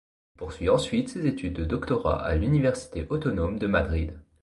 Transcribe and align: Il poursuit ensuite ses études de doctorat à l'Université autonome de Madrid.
Il 0.35 0.39
poursuit 0.39 0.67
ensuite 0.69 1.09
ses 1.09 1.27
études 1.27 1.53
de 1.53 1.63
doctorat 1.63 2.23
à 2.25 2.33
l'Université 2.33 3.05
autonome 3.11 3.59
de 3.59 3.67
Madrid. 3.67 4.19